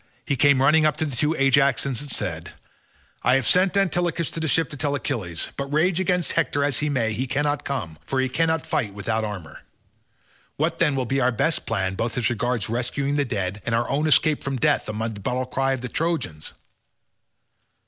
He 0.25 0.35
came 0.35 0.63
running 0.63 0.83
up 0.83 0.97
to 0.97 1.05
the 1.05 1.15
two 1.15 1.35
Ajaxes 1.35 2.01
and 2.01 2.09
said, 2.09 2.53
"I 3.21 3.35
have 3.35 3.45
sent 3.45 3.77
Antilochus 3.77 4.31
to 4.31 4.39
the 4.39 4.47
ships 4.47 4.71
to 4.71 4.75
tell 4.77 4.95
Achilles, 4.95 5.49
but 5.57 5.71
rage 5.71 5.99
against 5.99 6.31
Hector 6.31 6.63
as 6.63 6.79
he 6.79 6.89
may, 6.89 7.13
he 7.13 7.27
cannot 7.27 7.63
come, 7.63 7.99
for 8.07 8.19
he 8.19 8.27
cannot 8.27 8.65
fight 8.65 8.95
without 8.95 9.23
armour. 9.23 9.59
What 10.57 10.79
then 10.79 10.95
will 10.95 11.05
be 11.05 11.21
our 11.21 11.31
best 11.31 11.67
plan 11.67 11.93
both 11.93 12.17
as 12.17 12.31
regards 12.31 12.67
rescuing 12.67 13.15
the 13.15 13.25
dead, 13.25 13.61
and 13.63 13.75
our 13.75 13.87
own 13.91 14.07
escape 14.07 14.43
from 14.43 14.57
death 14.57 14.89
amid 14.89 15.13
the 15.13 15.21
battle 15.21 15.45
cries 15.45 15.75
of 15.75 15.81
the 15.81 15.87
Trojans?" 15.89 16.53